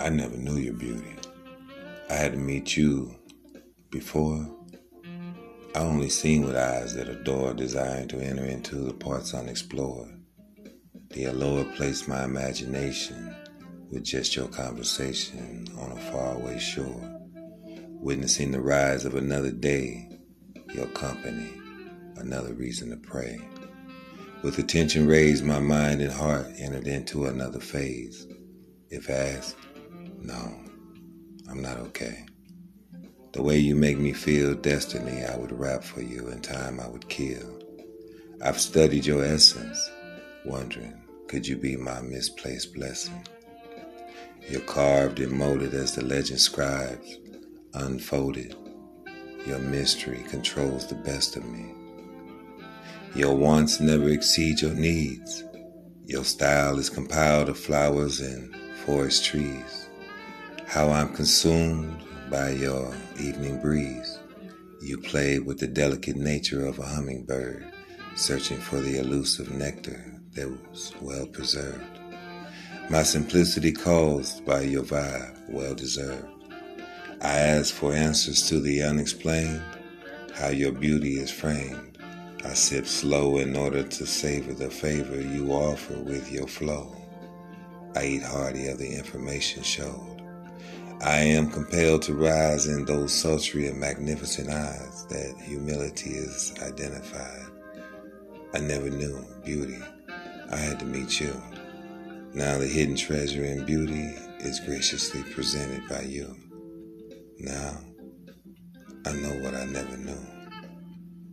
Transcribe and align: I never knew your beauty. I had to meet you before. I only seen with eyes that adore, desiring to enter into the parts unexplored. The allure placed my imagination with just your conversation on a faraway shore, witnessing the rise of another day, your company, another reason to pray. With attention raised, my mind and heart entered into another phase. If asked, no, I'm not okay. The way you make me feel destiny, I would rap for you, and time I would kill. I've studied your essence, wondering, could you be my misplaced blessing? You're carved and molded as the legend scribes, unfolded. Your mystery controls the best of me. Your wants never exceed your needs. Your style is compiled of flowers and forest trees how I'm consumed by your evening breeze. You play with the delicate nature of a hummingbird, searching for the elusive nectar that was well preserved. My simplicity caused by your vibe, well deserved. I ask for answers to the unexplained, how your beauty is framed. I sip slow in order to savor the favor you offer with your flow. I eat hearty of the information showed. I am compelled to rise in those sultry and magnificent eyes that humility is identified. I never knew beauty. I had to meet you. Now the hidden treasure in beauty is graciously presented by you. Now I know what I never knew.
I 0.00 0.08
never 0.08 0.38
knew 0.38 0.56
your 0.56 0.72
beauty. 0.72 1.14
I 2.08 2.14
had 2.14 2.32
to 2.32 2.38
meet 2.38 2.74
you 2.74 3.14
before. 3.90 4.48
I 5.74 5.80
only 5.80 6.08
seen 6.08 6.46
with 6.46 6.56
eyes 6.56 6.94
that 6.94 7.10
adore, 7.10 7.52
desiring 7.52 8.08
to 8.08 8.18
enter 8.18 8.46
into 8.46 8.76
the 8.76 8.94
parts 8.94 9.34
unexplored. 9.34 10.08
The 11.10 11.24
allure 11.26 11.66
placed 11.76 12.08
my 12.08 12.24
imagination 12.24 13.36
with 13.90 14.02
just 14.02 14.34
your 14.34 14.48
conversation 14.48 15.66
on 15.78 15.92
a 15.92 16.00
faraway 16.10 16.58
shore, 16.58 17.20
witnessing 18.00 18.52
the 18.52 18.60
rise 18.62 19.04
of 19.04 19.16
another 19.16 19.50
day, 19.50 20.08
your 20.72 20.86
company, 20.86 21.52
another 22.16 22.54
reason 22.54 22.88
to 22.88 22.96
pray. 22.96 23.38
With 24.42 24.58
attention 24.58 25.06
raised, 25.06 25.44
my 25.44 25.60
mind 25.60 26.00
and 26.00 26.10
heart 26.10 26.46
entered 26.58 26.86
into 26.86 27.26
another 27.26 27.60
phase. 27.60 28.26
If 28.88 29.10
asked, 29.10 29.56
no, 30.22 30.54
I'm 31.48 31.62
not 31.62 31.78
okay. 31.78 32.26
The 33.32 33.42
way 33.42 33.58
you 33.58 33.74
make 33.74 33.98
me 33.98 34.12
feel 34.12 34.54
destiny, 34.54 35.24
I 35.24 35.36
would 35.36 35.52
rap 35.52 35.82
for 35.82 36.02
you, 36.02 36.28
and 36.28 36.42
time 36.42 36.78
I 36.80 36.88
would 36.88 37.08
kill. 37.08 37.62
I've 38.42 38.60
studied 38.60 39.06
your 39.06 39.24
essence, 39.24 39.90
wondering, 40.44 41.00
could 41.28 41.46
you 41.46 41.56
be 41.56 41.76
my 41.76 42.00
misplaced 42.00 42.74
blessing? 42.74 43.26
You're 44.48 44.60
carved 44.62 45.20
and 45.20 45.32
molded 45.32 45.74
as 45.74 45.94
the 45.94 46.04
legend 46.04 46.40
scribes, 46.40 47.18
unfolded. 47.74 48.56
Your 49.46 49.58
mystery 49.58 50.24
controls 50.28 50.86
the 50.86 50.96
best 50.96 51.36
of 51.36 51.44
me. 51.44 51.72
Your 53.14 53.36
wants 53.36 53.80
never 53.80 54.08
exceed 54.08 54.60
your 54.60 54.74
needs. 54.74 55.44
Your 56.04 56.24
style 56.24 56.78
is 56.78 56.90
compiled 56.90 57.48
of 57.48 57.58
flowers 57.58 58.20
and 58.20 58.54
forest 58.84 59.24
trees 59.24 59.89
how 60.70 60.88
I'm 60.88 61.12
consumed 61.12 62.00
by 62.30 62.50
your 62.50 62.94
evening 63.18 63.60
breeze. 63.60 64.20
You 64.80 64.98
play 64.98 65.40
with 65.40 65.58
the 65.58 65.66
delicate 65.66 66.14
nature 66.14 66.64
of 66.64 66.78
a 66.78 66.86
hummingbird, 66.86 67.72
searching 68.14 68.58
for 68.58 68.78
the 68.78 69.00
elusive 69.00 69.50
nectar 69.50 70.14
that 70.34 70.48
was 70.48 70.92
well 71.00 71.26
preserved. 71.26 71.98
My 72.88 73.02
simplicity 73.02 73.72
caused 73.72 74.46
by 74.46 74.60
your 74.60 74.84
vibe, 74.84 75.36
well 75.48 75.74
deserved. 75.74 76.28
I 77.20 77.36
ask 77.36 77.74
for 77.74 77.92
answers 77.92 78.48
to 78.48 78.60
the 78.60 78.84
unexplained, 78.84 79.64
how 80.36 80.50
your 80.50 80.70
beauty 80.70 81.14
is 81.14 81.32
framed. 81.32 81.98
I 82.44 82.52
sip 82.52 82.86
slow 82.86 83.38
in 83.38 83.56
order 83.56 83.82
to 83.82 84.06
savor 84.06 84.54
the 84.54 84.70
favor 84.70 85.20
you 85.20 85.50
offer 85.50 85.98
with 85.98 86.30
your 86.30 86.46
flow. 86.46 86.94
I 87.96 88.04
eat 88.04 88.22
hearty 88.22 88.68
of 88.68 88.78
the 88.78 88.94
information 88.94 89.64
showed. 89.64 90.19
I 91.02 91.20
am 91.20 91.50
compelled 91.50 92.02
to 92.02 92.14
rise 92.14 92.66
in 92.66 92.84
those 92.84 93.12
sultry 93.12 93.68
and 93.68 93.80
magnificent 93.80 94.50
eyes 94.50 95.06
that 95.06 95.34
humility 95.40 96.10
is 96.10 96.52
identified. 96.60 97.46
I 98.52 98.58
never 98.58 98.90
knew 98.90 99.24
beauty. 99.42 99.78
I 100.50 100.56
had 100.56 100.78
to 100.80 100.84
meet 100.84 101.18
you. 101.18 101.34
Now 102.34 102.58
the 102.58 102.66
hidden 102.66 102.96
treasure 102.96 103.44
in 103.44 103.64
beauty 103.64 104.14
is 104.40 104.60
graciously 104.60 105.22
presented 105.32 105.88
by 105.88 106.02
you. 106.02 106.36
Now 107.38 107.78
I 109.06 109.12
know 109.12 109.32
what 109.42 109.54
I 109.54 109.64
never 109.64 109.96
knew. 109.96 110.39